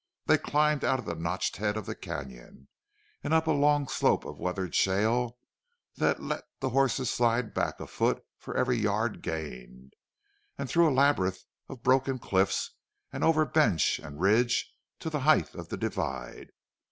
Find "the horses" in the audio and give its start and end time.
6.59-7.11